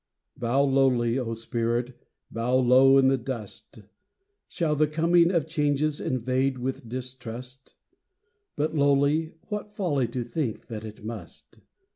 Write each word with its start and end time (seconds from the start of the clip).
Bow 0.35 0.63
lowly, 0.63 1.19
O 1.19 1.35
spirit, 1.35 1.95
bow 2.31 2.55
low 2.55 2.97
in 2.97 3.07
the 3.07 3.19
dust. 3.19 3.83
Shall 4.47 4.75
the 4.75 4.87
coming 4.87 5.29
of 5.31 5.45
changes 5.47 5.99
invade 6.01 6.57
with 6.57 6.89
distrust? 6.89 7.75
Bow 8.55 8.69
lowly, 8.73 9.35
what 9.49 9.71
folly 9.75 10.07
to 10.07 10.23
think 10.23 10.65
that 10.69 10.83
it 10.83 11.05
must. 11.05 11.59